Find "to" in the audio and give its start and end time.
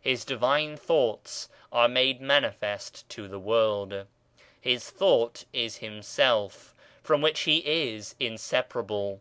3.10-3.28